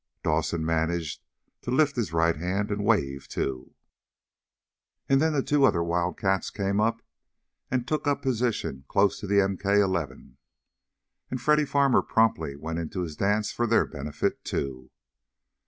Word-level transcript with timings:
Dawson 0.23 0.65
managed 0.65 1.21
to 1.61 1.69
lift 1.69 1.95
his 1.95 2.11
right 2.11 2.35
hand, 2.35 2.71
and 2.71 2.83
wave, 2.83 3.27
too. 3.27 3.75
And 5.07 5.21
then 5.21 5.31
the 5.33 5.43
two 5.43 5.63
other 5.63 5.83
Wildcats 5.83 6.49
came 6.49 6.79
up 6.79 7.03
and 7.69 7.87
took 7.87 8.07
up 8.07 8.23
positions 8.23 8.85
close 8.87 9.19
to 9.19 9.27
the 9.27 9.35
MK 9.37 9.79
11. 9.79 10.37
And 11.29 11.39
Freddy 11.39 11.65
Farmer 11.65 12.01
promptly 12.01 12.55
went 12.55 12.79
into 12.79 13.01
his 13.01 13.15
dance 13.15 13.51
for 13.51 13.67
their 13.67 13.85
benefit, 13.85 14.43
too. 14.43 14.89